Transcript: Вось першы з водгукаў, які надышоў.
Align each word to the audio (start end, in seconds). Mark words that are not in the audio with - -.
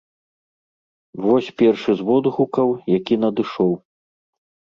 Вось 1.25 1.49
першы 1.63 1.91
з 2.01 2.07
водгукаў, 2.09 2.69
які 2.97 3.15
надышоў. 3.27 3.71